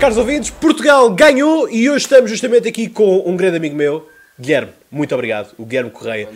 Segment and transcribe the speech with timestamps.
[0.00, 0.48] Caros ouvintes.
[0.48, 4.08] Portugal ganhou e hoje estamos justamente aqui com um grande amigo meu,
[4.40, 4.72] Guilherme.
[4.90, 6.26] Muito obrigado, o Guilherme Correia.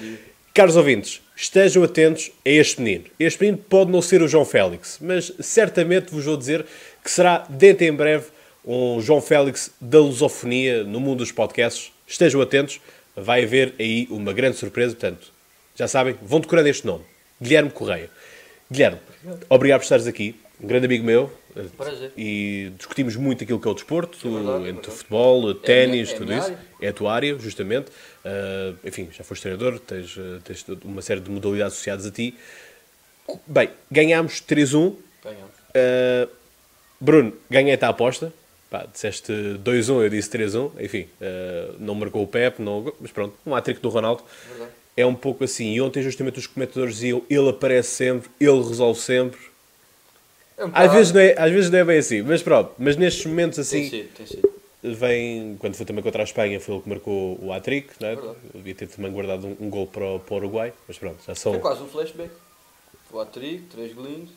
[0.52, 3.04] Caros ouvintes, estejam atentos a este menino.
[3.18, 6.66] Este menino pode não ser o João Félix, mas certamente vos vou dizer
[7.02, 8.26] que será dentro em breve
[8.66, 11.90] um João Félix da lusofonia no mundo dos podcasts.
[12.06, 12.82] Estejam atentos,
[13.16, 14.94] vai haver aí uma grande surpresa.
[14.94, 15.32] Portanto,
[15.74, 17.04] já sabem, vão decorando este nome:
[17.40, 18.10] Guilherme Correia.
[18.70, 18.98] Guilherme,
[19.48, 20.34] obrigado por estares aqui.
[20.60, 21.32] Um grande amigo meu.
[21.76, 22.12] Prazer.
[22.16, 24.96] E discutimos muito aquilo que é o desporto, É verdade, é entre verdade.
[24.96, 26.42] futebol, É ténis, é tudo isso.
[26.46, 26.58] área.
[26.80, 27.86] É a tua área, justamente.
[28.24, 32.34] Ah, enfim, já foste treinador, tens, ah, tens uma série de modalidades associadas a ti.
[33.46, 34.96] Bem, ganhámos 3-1.
[35.22, 35.54] Ganhamos.
[35.70, 36.28] Uh,
[37.00, 38.32] Bruno, ganhei-te a aposta.
[38.70, 39.32] Pá, disseste
[39.64, 40.72] 2-1, eu disse 3-1.
[40.80, 44.22] Enfim, uh, não marcou o Pep, não, mas pronto, um hat do Ronaldo.
[44.48, 44.70] Verdade.
[44.96, 45.72] É um pouco assim.
[45.72, 49.40] E ontem, justamente, os comentadores diziam: ele aparece sempre, ele resolve sempre.
[50.56, 52.72] É um Às vezes, não é, às vezes não é bem assim, mas pronto.
[52.78, 54.50] Mas nestes momentos Tem assim, sido, tem sido.
[54.82, 55.56] vem.
[55.58, 58.18] Quando foi também contra a Espanha, foi ele que marcou o hat-trick, não é?
[58.54, 61.34] Devia ter também guardado um, um gol para o, para o Uruguai, mas pronto, já
[61.34, 61.52] são.
[61.52, 62.30] Foi quase um flashback.
[63.14, 64.30] O Atric, três golinhos.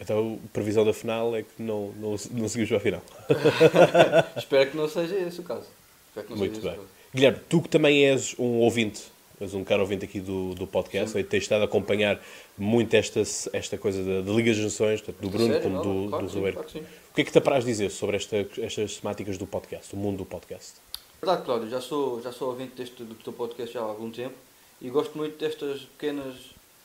[0.00, 3.02] Então, a previsão da final é que não, não, não seguimos para a final.
[4.36, 5.66] Espero que não seja esse o caso.
[6.08, 6.78] Espero que não Muito bem.
[7.14, 9.02] Guilherme, tu que também és um ouvinte,
[9.40, 11.20] és um caro ouvinte aqui do, do podcast, Sim.
[11.20, 12.20] e tens estado a acompanhar
[12.56, 15.62] muito esta, esta coisa da, da Liga das Nações, tanto do Bruno Sério?
[15.62, 16.54] como Não, do, claro do Roberto.
[16.72, 16.86] claro.
[17.10, 20.18] O que é que te apraz dizer sobre esta, estas temáticas do podcast, o mundo
[20.18, 20.74] do podcast?
[21.20, 24.34] Verdade, Cláudio, já sou, já sou ouvinte deste, do teu podcast já há algum tempo
[24.80, 26.36] e gosto muito destas pequenas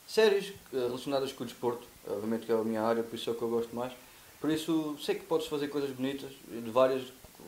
[0.08, 1.86] séries relacionadas com o desporto.
[2.08, 3.92] Obviamente que é a minha área, por isso é o que eu gosto mais.
[4.40, 7.02] Por isso sei que podes fazer coisas bonitas, de várias,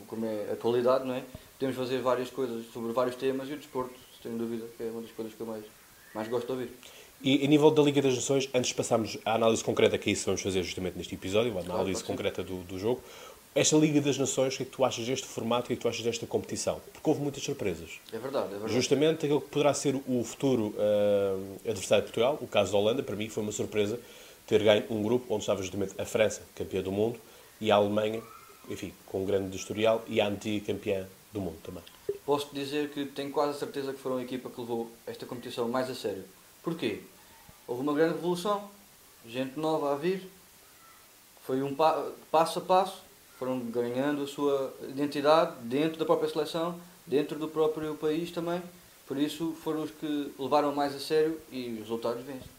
[0.07, 1.23] como é a atualidade, não é?
[1.59, 5.01] Podemos fazer várias coisas sobre vários temas e o desporto, sem dúvida, que é uma
[5.01, 5.63] das coisas que eu mais,
[6.13, 6.71] mais gosto de ouvir.
[7.21, 10.13] E a nível da Liga das Nações, antes de passarmos à análise concreta, que é
[10.13, 12.05] isso que vamos fazer justamente neste episódio, a Claro, análise ser.
[12.05, 13.01] concreta do, do jogo,
[13.55, 15.75] esta Liga das Nações, o que é que tu achas deste formato, o que é
[15.77, 16.79] que tu achas desta competição?
[16.93, 17.89] Porque houve muitas surpresas.
[18.13, 18.73] É verdade, é verdade.
[18.73, 23.01] Justamente aquele que poderá ser o futuro ah, adversário de Portugal, o caso da Holanda,
[23.01, 23.99] para mim foi uma surpresa
[24.45, 27.19] ter ganho um grupo onde estava justamente a França, campeã do mundo,
[27.59, 28.21] e a Alemanha,
[28.69, 31.83] enfim, com um grande historial, e a antiga campeã do mundo também.
[32.25, 35.67] Posso dizer que tenho quase a certeza que foram a equipa que levou esta competição
[35.69, 36.23] mais a sério.
[36.63, 37.01] Porquê?
[37.67, 38.69] Houve uma grande revolução,
[39.27, 40.29] gente nova a vir,
[41.45, 43.01] foi um pa passo a passo,
[43.37, 48.61] foram ganhando a sua identidade dentro da própria seleção, dentro do próprio país também.
[49.07, 52.49] Por isso foram os que levaram mais a sério e os resultados vencem.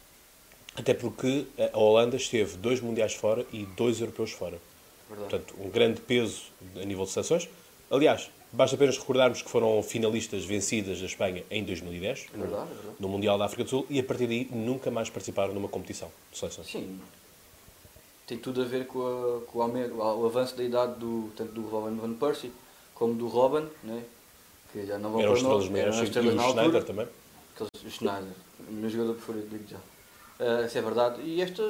[0.75, 4.59] Até porque a Holanda esteve dois mundiais fora e dois europeus fora.
[5.07, 5.29] Verdade.
[5.29, 6.43] Portanto, um grande peso
[6.75, 7.49] a nível de seleções.
[7.91, 12.73] Aliás, basta apenas recordarmos que foram finalistas vencidas da Espanha em 2010, É verdade, é
[12.75, 12.95] verdade.
[12.99, 16.09] no Mundial da África do Sul, e a partir daí nunca mais participaram numa competição
[16.31, 16.67] de seleções.
[16.67, 16.99] Sim.
[18.27, 21.67] Tem tudo a ver com, a- com o, o avanço da idade do, tanto do
[21.67, 22.51] Robin Van Persie
[22.93, 24.03] como do Robin, né?
[24.71, 26.83] que já não vão Eram para estrelas nós, eram e estrelas o na Schneider altura.
[26.83, 27.07] também.
[27.55, 28.33] Aqueles, o Schneider,
[28.67, 29.77] o meu jogador preferido, digo já.
[30.39, 31.21] Ah, isso é verdade.
[31.23, 31.63] E esta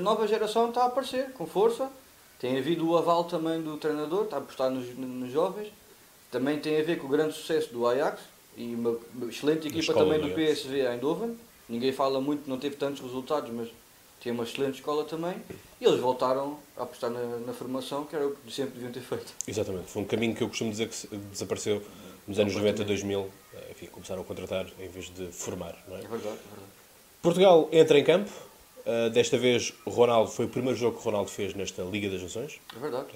[0.00, 1.88] nova geração está a aparecer com força.
[2.40, 5.68] Tem havido o aval também do treinador, está a apostar nos, nos jovens.
[6.30, 8.20] Também tem a ver com o grande sucesso do Ajax
[8.56, 8.98] e uma
[9.28, 10.34] excelente equipa escola também do.
[10.34, 11.36] PSV Eindhoven.
[11.68, 13.68] Ninguém fala muito, não teve tantos resultados, mas
[14.20, 15.36] tinha uma excelente escola também.
[15.80, 19.00] E eles voltaram a apostar na, na formação, que era o que sempre deviam ter
[19.00, 19.32] feito.
[19.46, 19.88] Exatamente.
[19.90, 21.82] Foi um caminho que eu costumo dizer que desapareceu
[22.28, 23.30] nos anos 90, 2000.
[23.54, 25.76] eh, Enfim, começaram a contratar em vez de formar.
[25.88, 26.00] Não é?
[26.00, 26.70] É verdade, é verdade.
[27.22, 28.30] Portugal entra em campo.
[28.80, 32.58] Uh, desta vez, Ronaldo foi o primeiro jogo que Ronaldo fez nesta Liga das Nações.
[32.74, 33.06] É verdade.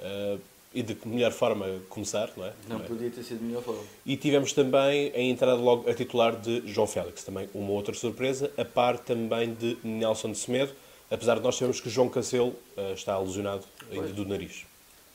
[0.00, 0.40] Uh,
[0.74, 2.52] e de que melhor forma começar, não é?
[2.68, 2.88] Não Não é?
[2.88, 3.82] podia ter sido de melhor forma.
[4.04, 8.50] E tivemos também a entrada logo a titular de João Félix, também uma outra surpresa,
[8.58, 10.72] a par também de Nelson de Semedo,
[11.10, 14.66] apesar de nós sabermos que João Cancelo uh, está lesionado ainda do nariz.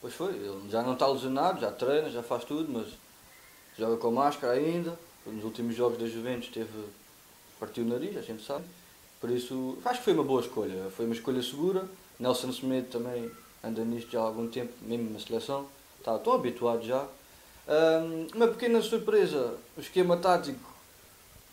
[0.02, 2.88] Pois foi, ele já não está lesionado, já treina, já faz tudo, mas
[3.78, 4.98] joga com máscara ainda.
[5.26, 6.70] Nos últimos jogos da Juventus teve
[7.60, 8.64] partiu o nariz, a gente sabe.
[9.20, 10.90] Por isso, acho que foi uma boa escolha.
[10.96, 11.84] Foi uma escolha segura.
[12.18, 13.30] Nelson Semedo também
[13.64, 15.68] anda nisto já há algum tempo, mesmo na seleção.
[15.98, 17.06] Está, estou habituado já.
[17.68, 20.70] Ahm, uma pequena surpresa, o esquema tático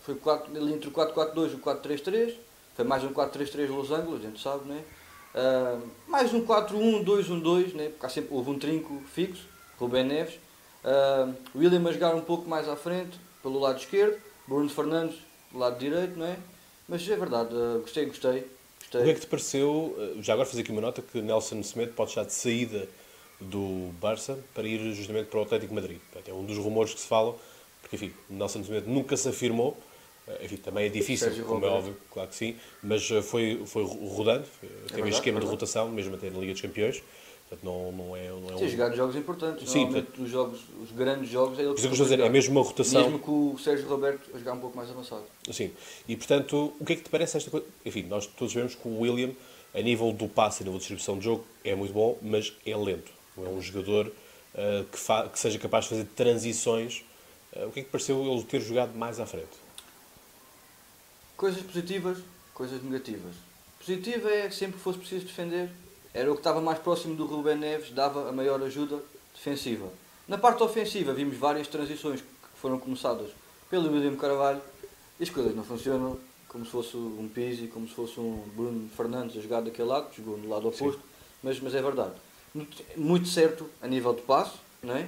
[0.03, 2.35] foi quatro, ali entre o 4-4-2 e o 4-3-3.
[2.76, 4.85] Foi mais um 4-3-3 Los Angeles, a gente sabe, né?
[5.35, 7.88] Ah, mais um 4-1-2-1-2, né?
[7.91, 9.47] porque há sempre, houve um trinco fixo,
[9.79, 10.38] Rubén Neves.
[10.82, 14.19] Ah, William a jogar um pouco mais à frente, pelo lado esquerdo,
[14.49, 15.19] Bruno Fernandes
[15.53, 16.38] do lado direito, não é?
[16.88, 18.47] Mas é verdade, ah, gostei, gostei.
[18.96, 19.00] Gostei.
[19.00, 21.62] O que é que te pareceu, uh, já agora fazer aqui uma nota, que Nelson
[21.62, 22.88] Semedo pode estar de saída
[23.40, 25.98] do Barça para ir justamente para o Atlético Madrid.
[26.26, 27.34] É um dos rumores que se falam,
[27.81, 29.76] porque enfim, Nelson Semedo nunca se afirmou,
[30.26, 31.78] Uh, enfim, também é difícil, Sérgio como é Roberto.
[31.78, 35.88] óbvio, claro que sim, mas uh, foi, foi rodando, teve verdade, esquema é de rotação,
[35.88, 37.00] mesmo até na Liga dos Campeões.
[37.48, 39.70] Portanto, não, não é, não é Tem jogado jogos importantes.
[39.70, 42.66] Sim, Normalmente os, jogos, os grandes jogos é ele que a dizer, é mesmo uma
[42.66, 43.02] rotação.
[43.02, 45.22] Mesmo com o Sérgio Roberto a jogar um pouco mais avançado.
[45.52, 45.70] Sim.
[46.08, 47.66] E portanto, o que é que te parece esta coisa?
[47.84, 49.31] Enfim, nós todos vemos que o William,
[49.72, 52.76] a nível do passe, a nível de distribuição de jogo, é muito bom, mas é
[52.76, 53.12] lento.
[53.37, 57.04] Não é um jogador uh, que, fa que seja capaz de fazer transições.
[57.54, 59.46] Uh, o que é que pareceu ele ter jogado mais à frente?
[61.37, 62.19] Coisas positivas,
[62.52, 63.37] coisas negativas.
[63.78, 65.70] Positiva é que sempre que fosse preciso defender,
[66.16, 69.02] era o que estava mais próximo do Ruben Neves, dava a maior ajuda
[69.34, 69.86] defensiva.
[70.26, 73.28] Na parte ofensiva vimos várias transições que foram começadas
[73.68, 74.62] pelo William Carvalho
[75.20, 76.18] e as coisas não funcionam
[76.48, 80.08] como se fosse um Pizzi, como se fosse um Bruno Fernandes a jogar daquele lado,
[80.16, 81.02] jogou no lado oposto,
[81.42, 82.14] mas, mas é verdade.
[82.96, 85.02] Muito certo a nível de passo, não é?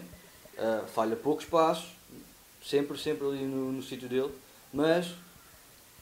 [0.59, 1.89] Uh, falha poucos passos,
[2.63, 4.31] sempre, sempre ali no, no sítio dele,
[4.71, 5.15] mas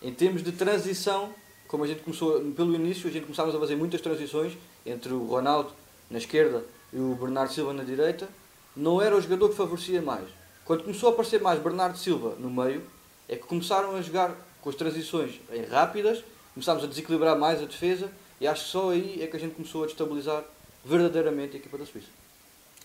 [0.02, 1.32] em termos de transição,
[1.68, 4.54] como a gente começou pelo início, a gente começámos a fazer muitas transições
[4.86, 5.72] entre o Ronaldo
[6.10, 8.28] na esquerda e o Bernardo Silva na direita,
[8.76, 10.24] não era o jogador que favorecia mais.
[10.64, 12.82] Quando começou a aparecer mais Bernardo Silva no meio,
[13.28, 16.24] é que começaram a jogar com as transições em rápidas,
[16.54, 18.10] começámos a desequilibrar mais a defesa
[18.40, 20.44] e acho que só aí é que a gente começou a destabilizar
[20.84, 22.08] verdadeiramente a equipa da Suíça.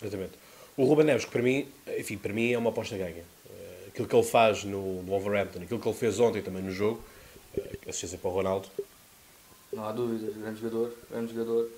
[0.02, 0.34] Exatamente.
[0.78, 1.68] O Ruben Neves, que para mim,
[1.98, 3.24] enfim, para mim é uma aposta ganha.
[3.50, 7.02] Eh, aquilo que ele faz no, Wolverhampton, aquilo que ele fez ontem também no jogo,
[7.58, 8.70] eh, assistência para o Ronaldo.
[9.74, 11.70] Não há dúvidas, grande jogador, grande jogador.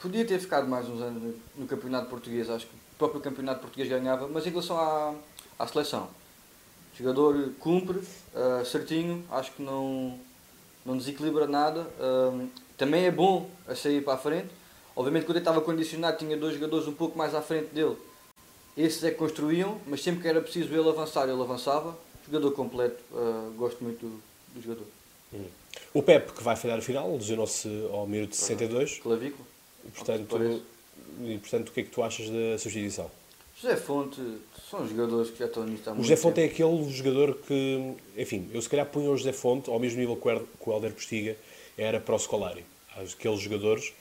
[0.00, 3.88] Podia ter ficado mais uns anos no campeonato português, acho que o próprio campeonato português
[3.88, 5.14] ganhava, mas em relação à,
[5.58, 6.08] à seleção,
[6.94, 10.18] o jogador cumpre uh, certinho, acho que não,
[10.84, 11.80] não desequilibra nada.
[11.80, 14.48] Uh, também é bom a sair para a frente.
[14.94, 17.96] Obviamente, quando ele estava condicionado, tinha dois jogadores um pouco mais à frente dele.
[18.76, 21.96] Esses é que construíam, mas sempre que era preciso ele avançar, ele avançava.
[22.26, 24.22] Jogador completo, uh, gosto muito do,
[24.54, 24.86] do jogador.
[25.32, 25.44] Hum.
[25.92, 28.98] O Pep, que vai falhar a final, lesionou-se ao minuto 62.
[28.98, 29.55] Clavícula.
[29.86, 30.62] E, portanto,
[31.20, 33.10] e, portanto, o que é que tu achas da substituição?
[33.60, 34.20] José Fonte,
[34.70, 36.48] são jogadores que já estão nisto há muito O José Fonte tempo.
[36.48, 40.16] é aquele jogador que, enfim, eu se calhar punho o José Fonte ao mesmo nível
[40.16, 41.36] que o Helder Postiga
[41.78, 42.64] era para o Scolari.
[42.94, 43.92] Aqueles jogadores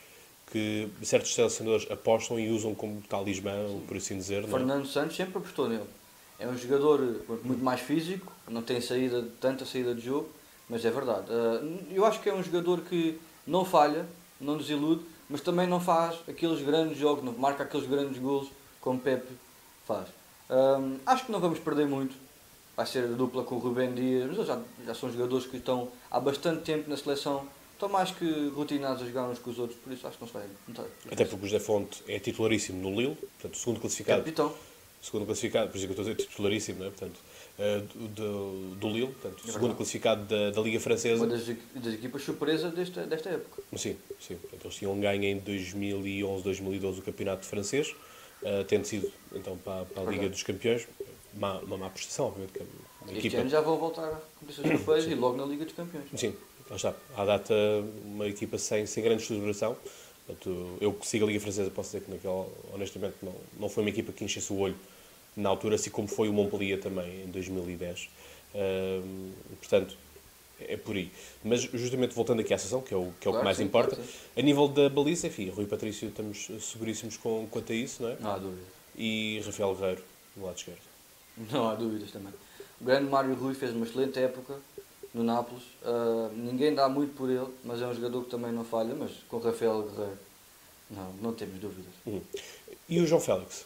[0.52, 3.84] que certos selecionadores apostam e usam como talismã, Sim.
[3.88, 4.44] por assim dizer.
[4.44, 4.48] É?
[4.48, 4.86] Fernando?
[4.88, 5.84] Santos sempre apostou nele.
[6.38, 7.00] É um jogador
[7.44, 10.30] muito mais físico, não tem saída, tanta saída de jogo,
[10.70, 11.28] mas é verdade.
[11.30, 11.62] Ah,
[11.92, 13.18] eu acho que é um jogador que
[13.48, 14.06] não falha,
[14.40, 18.50] não desilude, mas também não faz aqueles grandes jogos, não marca aqueles grandes gols
[18.80, 19.34] como Pepe
[19.86, 20.08] faz.
[20.50, 22.16] Um, acho que não vamos perder muito.
[22.76, 25.90] Vai ser a dupla com o Rubem Dias, mas já, já são jogadores que estão
[26.12, 29.80] há bastante tempo na seleção, estão mais que rotinados a jogar uns com os outros,
[29.80, 30.86] por isso acho que não se vai notar.
[31.10, 34.20] Até porque o José Fonte é titularíssimo no Lille, portanto, segundo classificado.
[34.20, 34.54] Capitão.
[35.02, 36.90] Segundo classificado, por isso que eu estou a dizer titularíssimo, não é?
[36.90, 37.20] Portanto,
[37.60, 41.24] uh, do, do Lille, portanto, é segundo classificado da, da Liga Francesa.
[41.24, 43.64] Uma das, das equipas surpresa desta, desta época.
[43.76, 44.36] Sim, sim.
[44.36, 47.96] Portanto, eles tinham ganho em 2011, 2012 o campeonato francês
[48.42, 50.88] uh, tendo sido então para, para a Liga dos Campeões,
[51.34, 52.62] uma, uma má prestação, obviamente.
[53.08, 53.38] este equipa...
[53.42, 56.06] ano já vão voltar a competições europeias e logo na Liga dos Campeões.
[56.16, 56.36] Sim,
[56.70, 56.94] lá está.
[57.16, 57.54] À data,
[58.04, 59.26] uma equipa sem, sem grande.
[59.28, 63.84] Portanto, eu que sigo a Liga Francesa posso dizer que naquela, honestamente não, não foi
[63.84, 64.76] uma equipa que enchesse o olho
[65.36, 68.10] na altura, assim como foi o Montpellier também em 2010.
[68.54, 69.98] Uh, portanto,
[70.60, 71.12] é por aí.
[71.44, 73.64] Mas justamente voltando aqui à sessão, que é o que, é o que mais sim,
[73.64, 78.04] importa, claro, a nível da baliza, enfim, Rui Patrício estamos seguríssimos com, quanto a isso,
[78.04, 78.18] não é?
[78.20, 78.64] Não há dúvida.
[78.96, 80.04] E Rafael Guerreiro,
[80.38, 80.80] no lado esquerdo.
[81.52, 82.34] Não há dúvidas também.
[82.80, 84.56] O grande Mário Rui fez uma excelente época
[85.14, 85.64] no Nápoles.
[85.82, 89.12] Uh, ninguém dá muito por ele, mas é um jogador que também não falha, mas
[89.28, 90.20] com Rafael Guerreiro,
[90.90, 91.94] não, não temos dúvidas.
[92.06, 92.22] Uhum.
[92.88, 93.66] E o João Félix?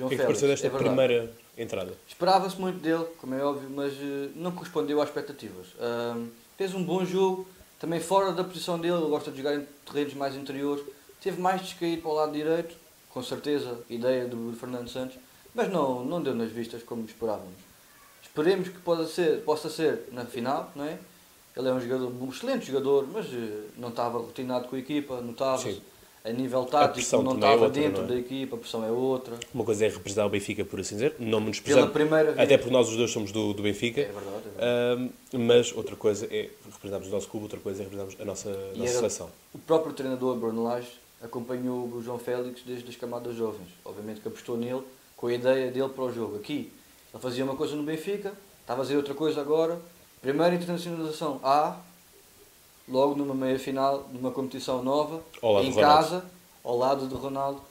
[0.00, 1.92] João o que é que pareceu desta é primeira entrada?
[2.08, 5.66] Esperava-se muito dele, como é óbvio, mas uh, não correspondeu às expectativas.
[5.74, 7.46] Uh, fez um bom jogo,
[7.78, 10.84] também fora da posição dele, ele gosta de jogar em terrenos mais interiores.
[11.20, 12.74] Teve mais descaído para o lado direito,
[13.10, 15.18] com certeza, ideia do Fernando Santos,
[15.54, 17.58] mas não, não deu nas vistas como esperávamos.
[18.22, 20.98] Esperemos que possa ser, possa ser na final, não é?
[21.54, 25.20] Ele é um jogador, um excelente jogador, mas uh, não estava rotinado com a equipa,
[25.20, 25.82] notava-se
[26.22, 28.12] a nível tático não estava é outra, dentro não é?
[28.12, 29.38] da equipa, a pressão é outra.
[29.54, 32.32] Uma coisa é representar o Benfica, por assim dizer, não nos Pela primeira.
[32.32, 34.02] Até porque nós os dois somos do, do Benfica.
[34.02, 34.26] É verdade.
[34.58, 35.12] É verdade.
[35.32, 38.50] Uh, mas outra coisa é representarmos o nosso clube, outra coisa é representarmos a nossa,
[38.76, 39.30] nossa seleção.
[39.54, 43.68] O próprio treinador, Bruno Lage, acompanhou o João Félix desde as camadas jovens.
[43.84, 44.82] Obviamente que apostou nele
[45.16, 46.36] com a ideia dele para o jogo.
[46.36, 46.70] Aqui,
[47.12, 49.80] ele fazia uma coisa no Benfica, está a fazer outra coisa agora.
[50.20, 51.78] Primeira internacionalização A,
[52.90, 55.22] logo numa meia final, numa competição nova,
[55.62, 56.24] em casa,
[56.62, 57.62] ao lado de Ronaldo.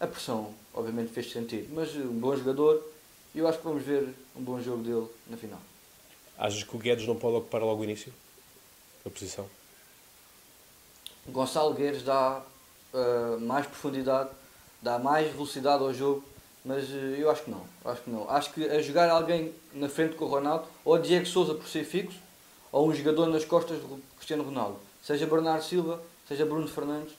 [0.00, 2.82] A pressão, obviamente, fez sentido, mas um bom jogador
[3.34, 5.60] e eu acho que vamos ver um bom jogo dele na final.
[6.38, 8.12] Achas que o Guedes não pode ocupar logo o início
[9.04, 9.46] da posição?
[11.26, 12.42] Gonçalo Guedes dá
[12.92, 14.30] uh, mais profundidade,
[14.80, 16.24] dá mais velocidade ao jogo,
[16.64, 17.64] mas uh, eu acho que não.
[17.84, 18.30] Acho que não.
[18.30, 21.84] Acho que a jogar alguém na frente com o Ronaldo, ou Diego Souza por ser
[21.84, 22.18] fixo,
[22.72, 27.12] ou um jogador nas costas do Cristiano Ronaldo, seja Bernardo Silva, seja Bruno Fernandes,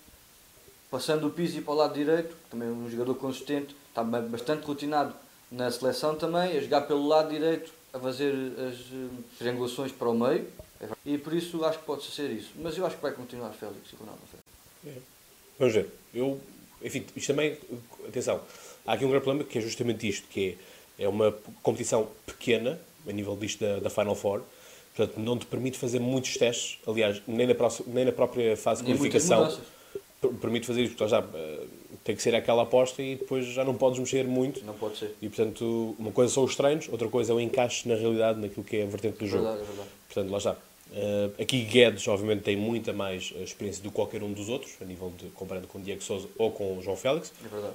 [0.90, 5.14] passando o Pizzi para o lado direito, também um jogador consistente, está bastante rotinado
[5.52, 8.34] na seleção também, a jogar pelo lado direito, a fazer
[8.68, 10.48] as uh, triangulações para o meio,
[11.06, 12.52] e por isso acho que pode ser isso.
[12.56, 14.22] Mas eu acho que vai continuar Félix e Ronaldo.
[14.86, 14.94] É.
[15.60, 15.90] Vamos ver.
[16.14, 16.42] Eu,
[16.82, 17.58] enfim, isto também,
[18.08, 18.42] atenção,
[18.86, 20.58] há aqui um grande problema que é justamente isto, que
[20.98, 21.32] é, é uma
[21.62, 24.42] competição pequena, a nível disto da, da Final Four,
[24.96, 28.84] portanto não te permite fazer muitos testes, aliás, nem na, próxima, nem na própria fase
[28.84, 29.52] de qualificação
[30.30, 31.66] permite fazer isto, já eh,
[32.04, 34.64] tem que ser aquela aposta e depois já não podes mexer muito.
[34.66, 35.16] Não pode ser.
[35.22, 38.64] E portanto, uma coisa são os treinos, outra coisa é o encaixe na realidade, naquilo
[38.64, 39.44] que é a vertente do é jogo.
[39.44, 39.90] Verdade, é verdade.
[40.08, 40.52] Portanto, lá está.
[40.94, 44.76] Uh, aqui Guedes, obviamente, tem muita mais eh, experiência do que qualquer um dos outros,
[44.80, 47.34] a nível de comparando com o Diego Souza ou com o João Félix.
[47.44, 47.74] É verdade.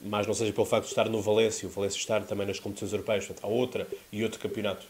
[0.00, 2.92] Mas não seja pelo facto de estar no Valência, o Valência estar também nas competições
[2.92, 4.86] europeias, portanto, há outra e outro campeonato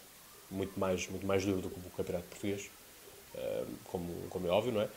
[0.51, 2.71] muito mais, muito mais duro do que o campeonato português,
[3.35, 4.89] uh, como, como é óbvio, não é?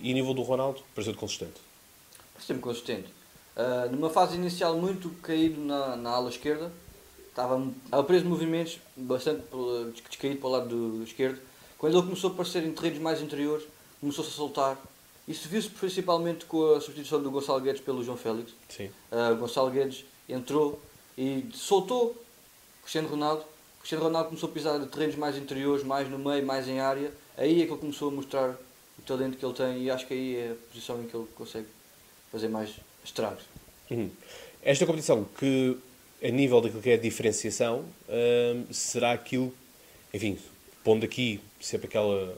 [0.00, 1.60] e a nível do Ronaldo, pareceu consistente.
[2.32, 3.08] Pareceu-me consistente.
[3.92, 6.72] numa fase inicial muito caído na, na ala esquerda,
[7.28, 9.42] estava, estava preso de movimentos, bastante
[10.08, 11.40] descaído para o lado do esquerdo.
[11.76, 13.66] Quando ele começou a aparecer em terrenos mais interiores,
[14.00, 14.78] começou-se a soltar.
[15.26, 18.52] Isso viu-se principalmente com a substituição do Gonçalo Guedes pelo João Félix.
[18.68, 18.90] Sim.
[19.10, 20.80] Uh, Gonçalo Guedes entrou
[21.16, 22.16] e soltou
[22.82, 23.44] Cristiano Ronaldo.
[23.84, 27.12] Cristiano Ronaldo começou a pisar terrenos mais interiores, mais no meio, mais em área.
[27.36, 28.56] Aí é que ele começou a mostrar
[28.98, 31.26] o talento que ele tem e acho que aí é a posição em que ele
[31.34, 31.66] consegue
[32.32, 32.70] fazer mais
[33.04, 33.42] estragos.
[33.90, 34.08] Uhum.
[34.62, 35.76] Esta competição que
[36.22, 39.52] a nível daquilo que é a diferenciação, hum, será aquilo,
[40.14, 40.38] enfim,
[40.82, 42.34] pondo aqui sempre aquela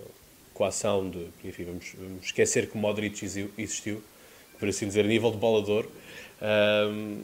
[0.53, 4.03] coação de, enfim, vamos, vamos esquecer que Modric existiu,
[4.59, 5.87] por assim dizer, a nível de bolador,
[6.91, 7.23] hum,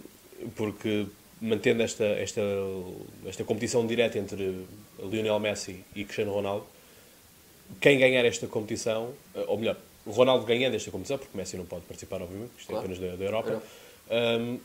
[0.54, 1.08] porque
[1.42, 2.40] mantendo esta, esta,
[3.26, 4.64] esta competição direta entre
[5.00, 6.64] Lionel Messi e Cristiano Ronaldo,
[7.80, 9.10] quem ganhar esta competição,
[9.48, 12.88] ou melhor, Ronaldo ganhando esta competição, porque Messi não pode participar, obviamente, isto é claro.
[12.88, 13.62] é apenas da, da Europa,
[14.40, 14.58] um,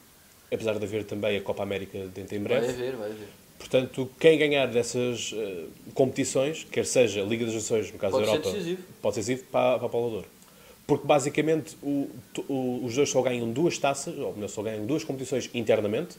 [0.51, 2.67] apesar de haver também a Copa América dentro em breve.
[2.67, 3.27] Vai haver, vai haver.
[3.57, 8.31] Portanto, quem ganhar dessas uh, competições, quer seja Liga das Nações, no caso pode da
[8.34, 10.24] Europa, ser pode ser decisivo para, para a Paulo
[10.86, 12.10] Porque basicamente o,
[12.48, 16.17] o, os dois só ganham duas taças, ou melhor, só ganham duas competições internamente.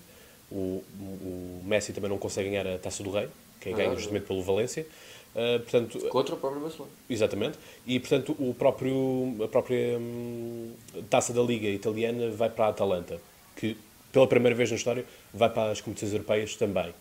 [0.50, 3.28] O, o Messi também não consegue ganhar a taça do Rei,
[3.61, 4.87] quem é ganha justamente pelo Valência.
[5.35, 6.90] Uh, portanto, Contra o próprio Barcelona.
[7.09, 7.59] Exatamente.
[7.87, 10.73] E, portanto, o próprio, a própria hum,
[11.11, 13.21] taça da Liga italiana vai para a Atalanta,
[13.55, 13.76] que
[14.12, 16.93] pela primeira vez na história, vai para as competições europeias também.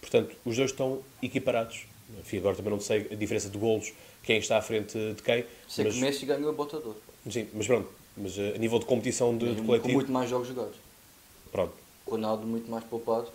[0.00, 1.86] Portanto, os dois estão equiparados.
[2.20, 3.92] Enfim, agora também não sei a diferença de golos,
[4.22, 5.44] quem está à frente de quem.
[5.68, 5.94] Sei mas...
[5.94, 6.94] que Messi ganhou a botador.
[7.28, 7.88] Sim, mas pronto.
[8.16, 9.88] Mas eh, a nível de competição de, de coletivo...
[9.88, 10.76] Com muito mais jogos jogados.
[11.52, 11.72] Pronto.
[12.08, 13.28] Ronaldo muito mais poupado.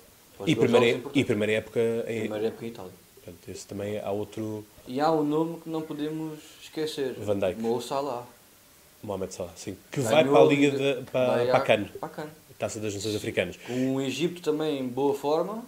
[0.46, 2.22] E primeira, e primeira época em...
[2.22, 2.92] Primeira época em Itália.
[3.16, 4.66] Portanto, esse também há outro...
[4.88, 7.14] E há um nome que não podemos esquecer.
[7.20, 7.62] Van Dijk.
[7.62, 8.26] Mo Salah.
[9.02, 9.78] Mohamed Salah, sim.
[9.92, 11.92] Que vai para a Liga de, para, para a Cannes.
[11.92, 12.34] Para a Cannes.
[12.58, 13.58] Taça das Nações Africanas.
[13.58, 15.64] Com o Egito também em boa forma.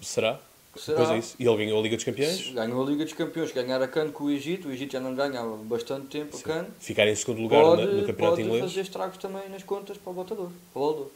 [0.00, 0.40] Será?
[0.76, 0.98] Será?
[0.98, 1.36] Pois é isso.
[1.38, 2.50] E ele ganhou a Liga dos Campeões?
[2.50, 3.52] Ganhou a Liga dos Campeões.
[3.52, 4.68] Ganhar a CAN com o Egito.
[4.68, 6.42] O Egito já não ganha há bastante tempo sim.
[6.44, 6.66] a CAN.
[6.80, 8.60] Ficar em segundo lugar pode, no, campeonato pode inglês.
[8.60, 10.50] Pode fazer estragos também nas contas para o botador.
[10.72, 11.06] Para o Aldor.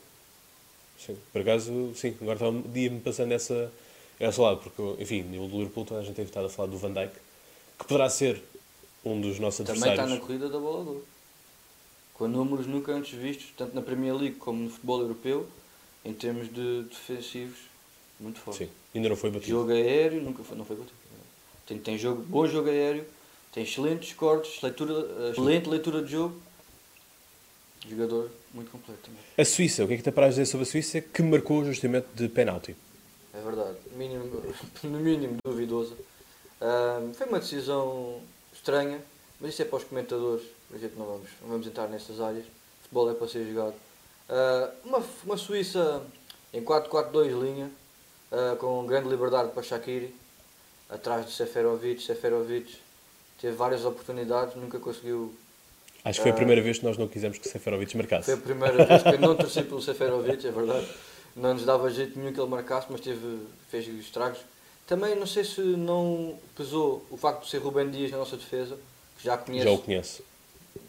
[0.98, 1.16] Sim.
[1.32, 2.16] Por acaso, sim.
[2.20, 3.72] Agora está um dia-me passando essa,
[4.18, 4.60] essa lado.
[4.60, 7.12] Porque, enfim, no Liverpool, toda a gente tem estado a falar do Van Dijk.
[7.78, 8.42] Que poderá ser
[9.04, 9.96] um dos nossos adversários.
[9.96, 11.16] Também está na corrida da bola de ouro
[12.16, 15.46] com números nunca antes vistos, tanto na Premier League como no futebol europeu,
[16.04, 17.58] em termos de defensivos,
[18.18, 18.64] muito forte.
[18.64, 19.50] Sim, ainda não foi batido.
[19.50, 20.96] Jogo aéreo, nunca foi, não foi batido.
[21.66, 23.04] Tem, tem jogo, bom jogo aéreo,
[23.52, 26.40] tem excelentes cortes, leitura, excelente leitura de jogo.
[27.88, 29.20] Jogador muito completo também.
[29.36, 32.06] A Suíça, o que é que te para dizer sobre a Suíça que marcou justamente
[32.14, 32.76] de penalti?
[33.32, 34.42] É verdade, mínimo,
[34.82, 35.94] no mínimo duvidosa.
[36.60, 38.20] Uh, foi uma decisão
[38.52, 39.00] estranha,
[39.40, 42.44] mas isso é para os comentadores a gente não vamos, não vamos entrar nessas áreas.
[42.44, 43.74] O futebol é para ser jogado.
[44.28, 46.02] Uh, uma, uma Suíça
[46.52, 47.70] em 4-4-2 linha,
[48.32, 50.14] uh, com grande liberdade para Shaqiri,
[50.88, 52.02] atrás de Seferovic.
[52.02, 52.76] Seferovic
[53.40, 55.34] teve várias oportunidades, nunca conseguiu.
[56.08, 58.26] Acho que foi a primeira vez que nós não quisemos que Seferovic marcasse.
[58.26, 60.86] Foi a primeira vez que eu não torci pelo Seferovic, é verdade.
[61.34, 64.38] Não nos dava jeito nenhum que ele marcasse, mas teve, fez estragos.
[64.86, 68.78] Também não sei se não pesou o facto de ser Rubem Dias na nossa defesa,
[69.18, 69.64] que já conheço.
[69.64, 70.22] Já o conheço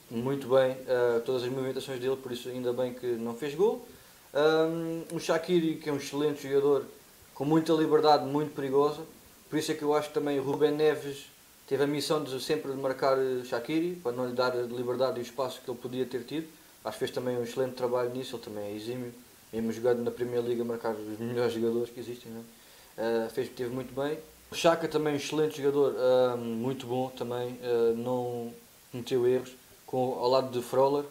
[0.09, 3.85] muito bem uh, todas as movimentações dele, por isso ainda bem que não fez gol.
[4.33, 6.85] Um, o Shaqiri, que é um excelente jogador,
[7.33, 9.01] com muita liberdade, muito perigosa,
[9.49, 11.25] por isso é que eu acho que também o Ruben Neves
[11.67, 15.21] teve a missão de sempre marcar eh, Shaqiri, para não lhe dar a liberdade e
[15.21, 16.47] o espaço que ele podia ter tido.
[16.83, 19.13] Acho que fez também um excelente trabalho nisso, ele também é exímio,
[19.51, 22.31] mesmo jogando na Primeira Liga, marcar os melhores jogadores que existem.
[22.31, 22.57] É?
[22.97, 24.17] uh, fez, teve muito bem.
[24.51, 28.53] O Chaka também um excelente jogador, uh, muito bom também, uh, não
[28.91, 29.51] cometeu erros,
[29.85, 31.05] com, ao lado de Froller.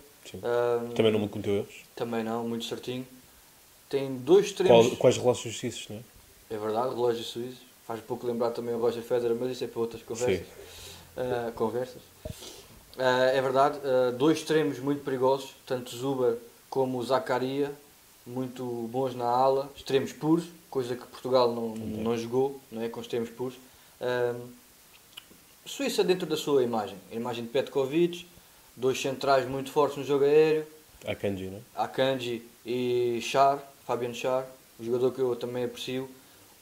[0.94, 1.74] também não cometeu erros?
[1.94, 3.06] Também não, muito certinho.
[3.88, 4.88] Tem dois extremos...
[4.88, 6.00] Qual, quais relógios suíços, não é?
[6.48, 7.65] É verdade, relógios suíços.
[7.86, 10.46] Faz pouco lembrar também o Roger Federer, mas isso é para outras conversas.
[11.16, 12.02] Uh, conversas.
[12.96, 16.36] Uh, é verdade, uh, dois extremos muito perigosos, tanto Zuber
[16.68, 17.72] como Zacaria,
[18.26, 22.02] muito bons na ala, extremos puros, coisa que Portugal não, okay.
[22.02, 22.88] não jogou, não é?
[22.88, 23.56] com extremos puros.
[25.64, 28.26] Suíça dentro da sua imagem, a imagem de Petkovic,
[28.76, 30.66] dois centrais muito fortes no jogo aéreo.
[31.06, 31.60] Akanji, não é?
[31.74, 34.46] Akanji e Char, Fabian Char,
[34.78, 36.08] um jogador que eu também aprecio.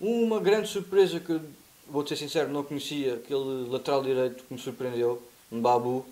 [0.04, 1.40] Uma grande surpresa que,
[1.88, 6.04] vou ser sincero, não conhecia, aquele lateral direito que me surpreendeu, Mbabu,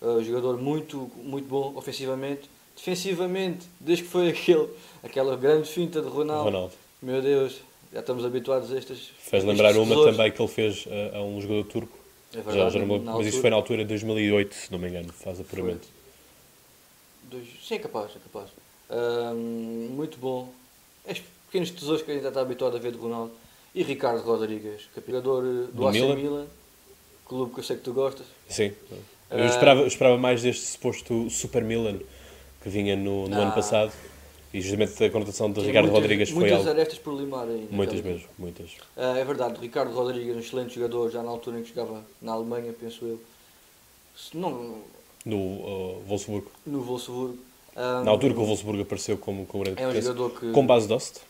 [0.00, 2.48] uh, jogador muito, muito bom ofensivamente.
[2.74, 4.66] Defensivamente, desde que foi aquele,
[5.02, 6.72] aquela grande finta de Ronaldo, Ronaldo.
[7.02, 7.60] meu Deus,
[7.92, 9.10] já estamos habituados a estas.
[9.18, 10.16] Fez lembrar uma tesouros.
[10.16, 11.98] também que ele fez a, a um jogador turco.
[12.32, 14.78] É verdade, já, já não, mas altura, isso foi na altura de 2008, se não
[14.78, 15.86] me engano, faz apuramento.
[17.62, 18.48] Sim, é capaz, é capaz.
[18.88, 20.50] Uh, muito bom.
[21.04, 21.14] É
[21.50, 23.32] pequenos tesouros que a gente já está habituado a ver de Ronaldo.
[23.74, 26.16] E Ricardo Rodrigues, capitador eh, do, do AC Milan.
[26.16, 26.46] Milan,
[27.26, 28.26] clube que eu sei que tu gostas.
[28.48, 28.72] Sim.
[29.30, 31.98] Eu esperava, eu esperava mais deste suposto Super Milan
[32.62, 33.42] que vinha no, no ah.
[33.42, 33.92] ano passado.
[34.52, 36.70] E justamente a conotação de Ricardo muitas, Rodrigues foi muitas algo...
[36.70, 37.68] arestas por limar ainda.
[37.70, 38.72] Muitas mesmo, muitas.
[38.96, 42.32] Uh, é verdade, Ricardo Rodrigues, um excelente jogador, já na altura em que jogava na
[42.32, 43.20] Alemanha, penso eu.
[44.16, 44.82] Se não...
[45.24, 46.50] No uh, Wolfsburgo.
[46.66, 47.38] No Wolfsburgo.
[47.76, 50.50] Um, na altura que o Wolfsburgo apareceu como, como grande É um jogador que...
[50.50, 51.20] Com base Dost.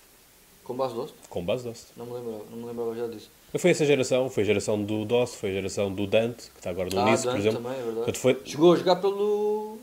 [0.65, 1.15] Com base Dost?
[1.29, 1.87] Com base Dost.
[1.97, 3.31] Não me lembrava, não me lembrava já disso.
[3.59, 6.71] Foi essa geração, foi a geração do Dost, foi a geração do Dante, que está
[6.71, 7.63] agora no ah, Nice, por exemplo.
[7.63, 8.19] Também, é verdade.
[8.19, 8.41] Foi...
[8.45, 9.79] Chegou a jogar pelo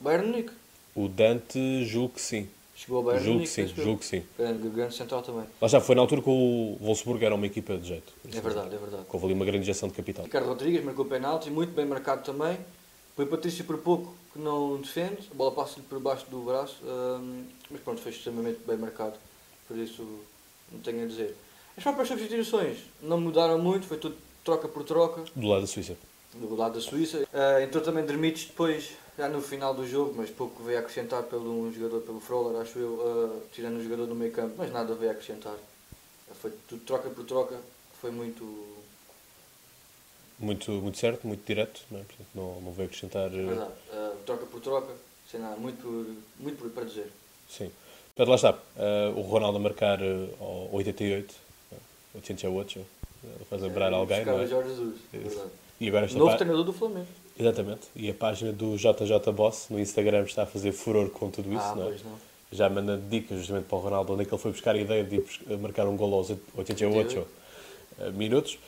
[0.00, 0.52] Bayern Munique.
[0.94, 2.48] O Dante, julgo que sim.
[2.74, 4.22] Chegou ao Bayern julgo que sim, julgo que sim.
[4.36, 5.44] Grande, grande central também.
[5.60, 8.12] Lá já foi na altura que o Wolfsburg era uma equipa de jeito.
[8.26, 9.04] É verdade, é verdade.
[9.10, 10.24] Houve ali uma grande injeção de capital.
[10.24, 12.58] Ricardo Rodrigues marcou penalti, muito bem marcado também.
[13.14, 17.44] Foi Patrício por pouco que não defende, a bola passa-lhe por baixo do braço, hum,
[17.70, 19.14] mas pronto, foi extremamente bem marcado.
[19.66, 20.06] Por isso
[20.70, 21.36] não tenho a dizer.
[21.76, 25.24] As próprias substituições não mudaram muito, foi tudo troca por troca.
[25.34, 25.96] Do lado da Suíça.
[26.34, 27.18] Do lado da Suíça.
[27.32, 31.50] Uh, entrou também Dermites depois, já no final do jogo, mas pouco veio acrescentar pelo
[31.50, 34.94] um jogador, pelo Froller, acho eu, uh, tirando o jogador do meio campo, mas nada
[34.94, 35.56] veio acrescentar.
[36.40, 37.58] Foi tudo troca por troca,
[38.00, 38.72] foi muito.
[40.38, 42.02] Muito, muito certo, muito direto, não, é?
[42.02, 43.28] Portanto, não, não veio acrescentar.
[43.28, 44.92] Eh, Verdade, uh, troca por troca,
[45.30, 47.12] sem nada, muito, muito para dizer.
[47.48, 47.70] Sim.
[48.14, 48.52] Portanto, lá está.
[48.52, 51.34] Uh, o Ronaldo a marcar uh, ao 88,
[52.14, 54.24] 88, uh, faz lembrar é, alguém.
[54.24, 54.46] Não é?
[54.46, 56.36] Jorge Jesus, é e agora Novo pá...
[56.36, 57.06] treinador do Flamengo.
[57.38, 57.88] Exatamente.
[57.96, 61.64] E a página do JJ Boss no Instagram está a fazer furor com tudo isso,
[61.64, 61.90] ah, não é?
[61.90, 62.32] Não.
[62.52, 65.02] Já mandando dicas justamente para o Ronaldo, onde é que ele foi buscar a ideia
[65.02, 65.24] de
[65.56, 67.26] marcar um gol aos 88
[68.12, 68.58] minutos.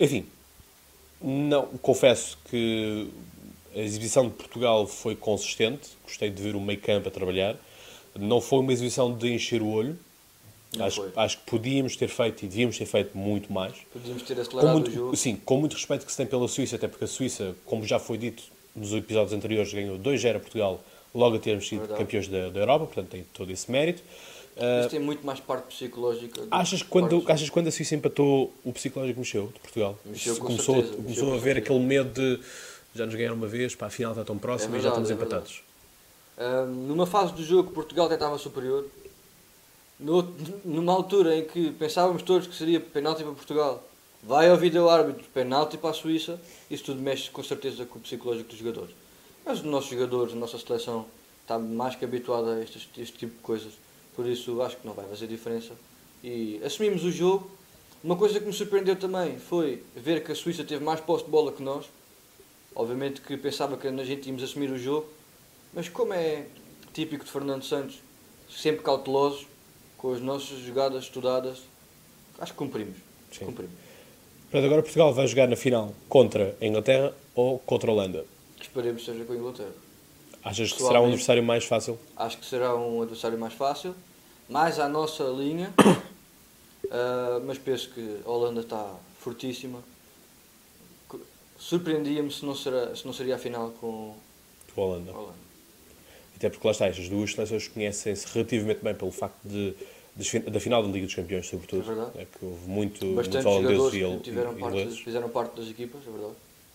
[0.00, 0.26] enfim,
[1.22, 3.08] não, confesso que
[3.76, 7.56] a exibição de Portugal foi consistente, gostei de ver o meio campo a trabalhar.
[8.18, 9.98] Não foi uma exibição de encher o olho.
[10.78, 13.74] Acho, acho, que podíamos ter feito e devíamos ter feito muito mais.
[13.92, 15.16] Podíamos ter acelerado muito, o jogo.
[15.16, 17.98] Sim, com muito respeito que se tem pela Suíça, até porque a Suíça, como já
[17.98, 18.44] foi dito
[18.74, 20.80] nos episódios anteriores, ganhou 2-0 a Portugal
[21.12, 22.00] logo a termos sido Verdade.
[22.00, 24.00] campeões da, da, Europa, portanto tem todo esse mérito.
[24.56, 26.46] Mas uh, tem muito mais parte psicológica.
[26.52, 29.98] Achas que quando, achas quando a Suíça empatou, o psicológico mexeu de Portugal?
[30.04, 32.40] Mexeu com começou, certeza, começou mexeu a ver aquele medo de
[32.94, 35.02] já nos ganharam uma vez, para a final está tão próximo é verdade, e já
[35.02, 35.62] estamos é empatados.
[36.86, 38.86] Numa fase do jogo, Portugal até estava superior.
[39.98, 40.22] No,
[40.64, 43.84] numa altura em que pensávamos todos que seria penalti para Portugal,
[44.22, 46.40] vai ao vídeo árbitro penalti para a Suíça,
[46.70, 48.94] isso tudo mexe com certeza com o psicológico dos jogadores.
[49.44, 51.06] Mas os nossos jogadores, a nossa seleção,
[51.42, 53.72] está mais que habituada a este, este tipo de coisas.
[54.14, 55.72] Por isso acho que não vai fazer diferença.
[56.22, 57.50] E assumimos o jogo.
[58.02, 61.30] Uma coisa que me surpreendeu também foi ver que a Suíça teve mais posse de
[61.30, 61.86] bola que nós.
[62.74, 65.06] Obviamente que pensava que a gente íamos assumir o jogo,
[65.72, 66.46] mas como é
[66.92, 68.00] típico de Fernando Santos,
[68.48, 69.46] sempre cautelosos,
[69.96, 71.58] com as nossas jogadas estudadas,
[72.38, 72.96] acho que cumprimos.
[73.30, 73.46] Sim.
[73.46, 73.72] cumprimos.
[74.52, 78.24] Mas agora Portugal vai jogar na final contra a Inglaterra ou contra a Holanda?
[78.60, 79.72] Esperemos que seja com a Inglaterra.
[80.42, 81.98] Achas que será um adversário mais fácil?
[82.16, 83.94] Acho que será um adversário mais fácil,
[84.48, 89.80] mais à nossa linha, uh, mas penso que a Holanda está fortíssima.
[91.58, 92.70] Surpreendia-me se, não se
[93.04, 94.14] não seria a final com
[94.76, 95.12] a Holanda.
[95.12, 95.49] Holanda.
[96.40, 99.74] Até porque lá está, estas duas seleções conhecem-se relativamente bem pelo facto de,
[100.50, 101.82] da final da Liga dos Campeões, sobretudo.
[101.82, 102.10] É verdade.
[102.18, 104.98] É que houve muito, Bastantes muito jogadores holandês e ingleses.
[105.00, 106.32] fizeram parte das equipas, é verdade.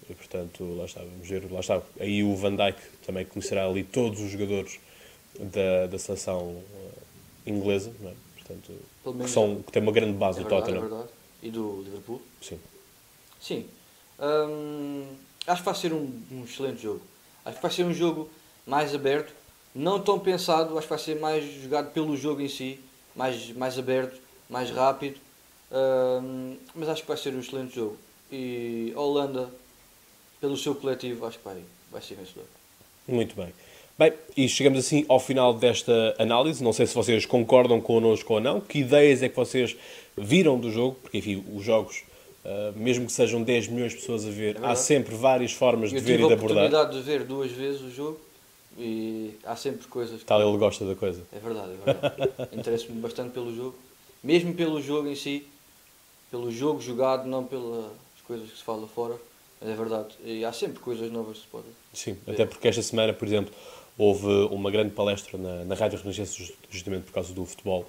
[0.08, 1.82] E, portanto, lá está, vamos ver, lá está.
[1.99, 4.80] Aí o Van Dijk também conhecerá ali todos os jogadores
[5.39, 8.13] da, da seleção eh, inglesa, é?
[8.36, 10.89] Portanto, Pelo que, menos são, que tem uma grande é base do verdade, é Tottenham.
[10.89, 11.10] verdade.
[11.41, 12.21] E do Liverpool.
[12.39, 12.60] Sim.
[13.41, 13.65] Sim.
[14.19, 15.08] Hum,
[15.47, 17.01] acho que vai ser um, um excelente jogo.
[17.43, 18.30] Acho que vai ser um jogo
[18.67, 19.34] mais aberto,
[19.76, 22.80] não tão pensado, acho que vai ser mais jogado pelo jogo em si,
[23.16, 24.18] mais, mais aberto,
[24.50, 25.18] mais rápido.
[26.74, 27.98] Mas acho que vai ser um excelente jogo.
[28.32, 29.50] E a Holanda,
[30.40, 31.58] pelo seu coletivo, acho que vai,
[31.92, 32.46] vai ser vencedor.
[33.08, 33.54] Muito bem.
[33.98, 36.64] Bem, e chegamos assim ao final desta análise.
[36.64, 38.60] Não sei se vocês concordam connosco ou não.
[38.60, 39.76] Que ideias é que vocês
[40.18, 40.98] viram do jogo?
[41.02, 42.04] Porque, enfim, os jogos,
[42.44, 44.80] ah, mesmo que sejam 10 milhões de pessoas a ver, há verdade.
[44.80, 46.66] sempre várias formas de Eu ver tive e a de abordar.
[46.66, 48.20] oportunidade de ver duas vezes o jogo
[48.78, 51.22] e há sempre coisas que Tal ele gosta da coisa.
[51.32, 52.32] É verdade, é verdade.
[52.56, 53.76] Interesso-me bastante pelo jogo.
[54.24, 55.46] Mesmo pelo jogo em si,
[56.32, 57.92] pelo jogo jogado, não pelas
[58.28, 59.16] coisas que se fala fora.
[59.62, 60.10] Mas é verdade.
[60.24, 61.72] E há sempre coisas novas que se podem.
[61.94, 63.54] Sim, até porque esta semana, por exemplo,
[63.98, 67.86] houve uma grande palestra na, na Rádio Renascença just- justamente por causa do futebol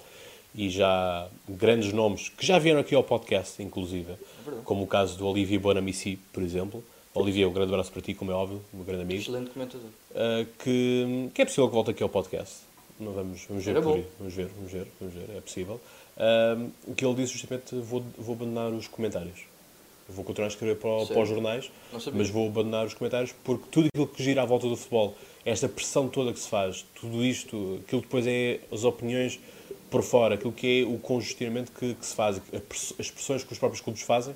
[0.55, 4.13] e já grandes nomes que já vieram aqui ao podcast, inclusive,
[4.45, 4.63] verdade.
[4.63, 6.81] como o caso do Olivier Bonamici, por exemplo.
[7.17, 9.21] Olivier, um grande abraço para ti, como é óbvio, um grande amigo.
[9.21, 9.87] Excelente comentador.
[10.11, 12.67] Uh, que, que é possível que volte aqui ao podcast.
[12.99, 14.03] Não vamos, vamos ver por.
[14.19, 15.79] Vamos ver, vamos ver, vamos ver, é possível.
[16.17, 19.41] Um, o que ele disse justamente, vou, vou abandonar os comentários.
[20.09, 21.69] Vou continuar a escrever para, para os jornais,
[22.13, 25.13] mas vou abandonar os comentários porque tudo aquilo que gira à volta do futebol,
[25.45, 29.37] esta pressão toda que se faz, tudo isto, aquilo que depois é as opiniões
[29.91, 32.41] por fora, aquilo que é o congestionamento que, que se faz,
[32.97, 34.33] as pressões que os próprios clubes fazem,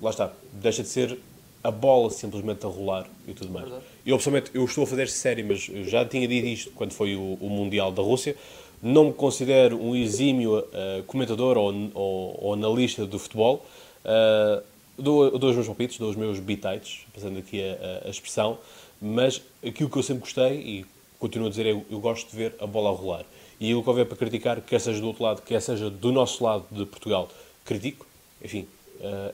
[0.00, 1.18] Lá está, deixa de ser
[1.62, 3.64] a bola simplesmente a rolar e tudo mais.
[3.64, 3.86] Verdade.
[4.04, 7.16] Eu, pessoalmente, eu estou a fazer sério, mas eu já tinha dito isto quando foi
[7.16, 8.36] o, o Mundial da Rússia.
[8.82, 13.64] Não me considero um exímio ah, comentador ou, ou, ou analista do futebol.
[14.04, 14.62] Ah,
[14.98, 18.58] dou, dou os meus palpites, dou os meus bitites, passando aqui a, a- expressão,
[19.00, 20.86] mas aquilo que eu sempre gostei e
[21.18, 23.24] continuo a dizer é eu, eu gosto de ver a bola a rolar.
[23.58, 26.44] E aquilo que houver para criticar, quer seja do outro lado, quer seja do nosso
[26.44, 27.28] lado de Portugal,
[27.64, 28.04] critico.
[28.42, 28.66] Enfim,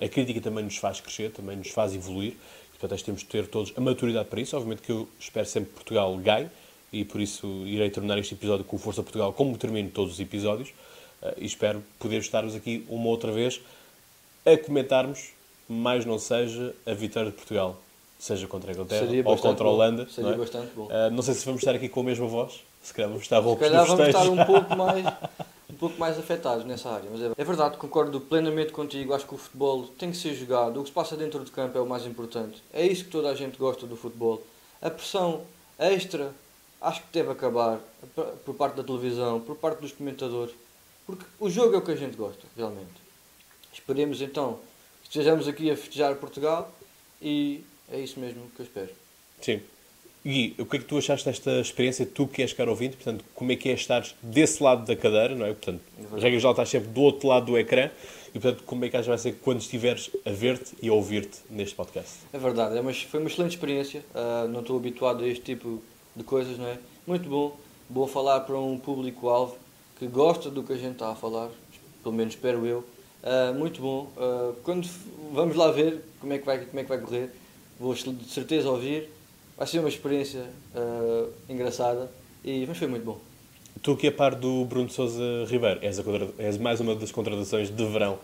[0.00, 2.32] a crítica também nos faz crescer, também nos faz evoluir.
[2.32, 4.56] E, portanto, acho que temos de ter todos a maturidade para isso.
[4.56, 6.50] Obviamente que eu espero sempre que Portugal ganhe
[6.92, 10.72] e por isso irei terminar este episódio com Força Portugal, como termino todos os episódios.
[11.22, 13.60] Eh, e espero poder estarmos aqui uma outra vez
[14.44, 15.30] a comentarmos,
[15.68, 17.78] mais não seja, a vitória de Portugal.
[18.18, 19.74] Seja contra a Inglaterra Seria ou contra a bom.
[19.74, 20.06] Holanda.
[20.08, 20.38] Seria não é?
[20.38, 20.88] bastante bom.
[20.90, 22.60] Eh, não sei se vamos estar aqui com a mesma voz.
[22.82, 25.04] Se calhar vamos estar Se calhar vamos estar um pouco mais,
[25.70, 27.08] um pouco mais afetados nessa área.
[27.10, 29.14] Mas é, é verdade, concordo plenamente contigo.
[29.14, 30.78] Acho que o futebol tem que ser jogado.
[30.78, 32.62] O que se passa dentro de campo é o mais importante.
[32.72, 34.42] É isso que toda a gente gosta do futebol.
[34.82, 35.42] A pressão
[35.78, 36.34] extra
[36.80, 37.78] acho que deve acabar
[38.44, 40.54] por parte da televisão, por parte dos comentadores.
[41.06, 42.88] Porque o jogo é o que a gente gosta, realmente.
[43.72, 44.58] Esperemos então
[45.02, 46.72] que estejamos aqui a festejar Portugal
[47.20, 48.90] e é isso mesmo que eu espero.
[49.40, 49.60] Sim.
[50.24, 52.04] Gui, o que é que tu achaste desta experiência?
[52.04, 55.34] Tu que és caro ouvinte, portanto, como é que é estar desse lado da cadeira,
[55.34, 55.54] não é?
[55.54, 55.80] Portanto,
[56.12, 57.90] regra geral, estás sempre do outro lado do ecrã
[58.34, 61.74] e, portanto, como é que vai ser quando estiveres a ver-te e a ouvir-te neste
[61.74, 62.18] podcast?
[62.34, 64.04] É verdade, é uma, foi uma excelente experiência.
[64.14, 65.82] ah, não estou habituado a este tipo
[66.14, 66.78] de coisas, não é?
[67.06, 67.56] Muito bom.
[67.88, 69.56] Bom falar para um público-alvo
[69.98, 71.48] que gosta do que a gente está a falar,
[72.02, 72.84] pelo menos espero eu.
[73.22, 74.10] Ah, muito bom.
[74.18, 74.86] Ah, quando
[75.32, 77.30] vamos lá ver como é que vai, como é que vai correr,
[77.78, 79.08] vou de certeza ouvir.
[79.60, 80.42] Vai ser uma experiência
[80.74, 82.10] ah, engraçada,
[82.42, 83.18] e, mas foi muito bom.
[83.82, 87.12] Tu que é par do Bruno Sousa Ribeiro, és, a contra- és mais uma das
[87.12, 88.18] contratações de verão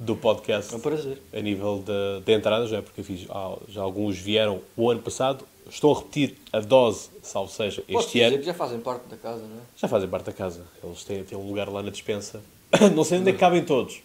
[0.00, 1.18] do podcast É um prazer.
[1.30, 1.84] a nível
[2.24, 2.80] de, entradas, não é?
[2.80, 7.52] porque fiz, há- já alguns vieram o ano passado, estão a repetir a dose, salvo
[7.52, 8.38] seja, Posso este dizer ano.
[8.38, 9.60] que já fazem parte da casa, não é?
[9.76, 10.64] Já fazem parte da casa.
[10.82, 12.40] Eles têm, têm um lugar lá na dispensa.
[12.96, 14.00] Não sei onde é que cabem todos.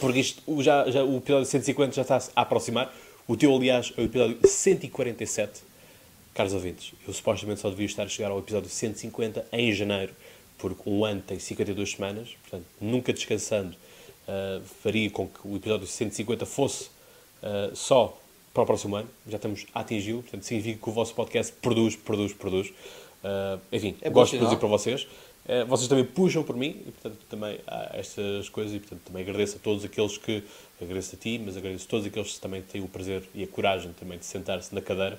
[0.00, 2.92] Porque isto, já, já, o episódio 150 já está a aproximar.
[3.28, 5.69] O teu, aliás, é o episódio 147.
[6.34, 10.14] Caros ouvintes, eu supostamente só devia estar a chegar ao episódio 150 em janeiro,
[10.58, 13.74] porque um ano tem 52 semanas, portanto, nunca descansando,
[14.30, 16.88] ah, faria com que o episódio 150 fosse
[17.42, 18.16] ah, só
[18.54, 19.08] para o próximo ano.
[19.26, 22.72] Já estamos a atingi-lo, portanto, significa que o vosso podcast produz, produz, produz.
[23.24, 25.06] Ah, enfim, É gosto de produzir para vocês.
[25.66, 29.56] Vocês também puxam por mim e, portanto, também há estas coisas e, portanto, também agradeço
[29.56, 30.44] a todos aqueles que,
[30.80, 33.48] agradeço a ti, mas agradeço a todos aqueles que também têm o prazer e a
[33.48, 35.18] coragem também de sentar-se na cadeira,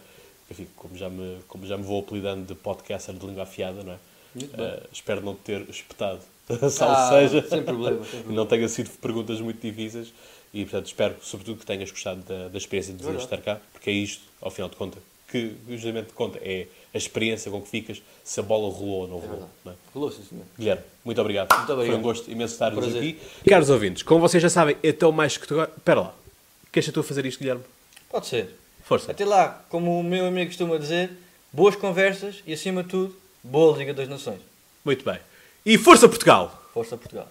[0.52, 3.94] enfim, como já me, como já me vou apelidando de podcaster de língua afiada, não
[3.94, 3.98] é?
[4.36, 4.66] Muito bem.
[4.66, 6.20] Eh, espero não ter espetado,
[6.70, 8.34] salvo Ah, seja, sem problema, sem problema.
[8.36, 10.14] não tenha sido perguntas muito difíceis
[10.54, 13.94] e, portanto, espero, sobretudo, que tenhas gostado da, da experiência de estar cá, porque é
[13.94, 18.38] isto, ao final de contas, que justamente conta é a experiência com que ficas se
[18.42, 19.30] a bola rolou ou não rolou.
[19.40, 19.52] verdade.
[19.64, 19.76] não é?
[19.94, 20.44] Rolou, sim, senhor.
[20.60, 21.56] Guilherme, muito obrigado.
[21.56, 21.94] Muito obrigado.
[21.94, 23.02] Foi um gosto imenso estar-nos Prazer.
[23.02, 23.20] aqui.
[23.50, 25.62] Caros ouvintes, como vocês já sabem, é tão mais que tu...
[25.62, 26.16] Espera lá.
[26.70, 27.64] Queres tu a fazer isto, Guilherme?
[28.10, 28.54] Pode ser.
[28.92, 29.12] Força.
[29.12, 31.12] Até lá, como o meu amigo costuma dizer,
[31.54, 34.42] boas conversas e, acima de tudo, boa Liga das Nações.
[34.84, 35.18] Muito bem.
[35.66, 36.62] E força Portugal!
[36.74, 37.30] Força Portugal.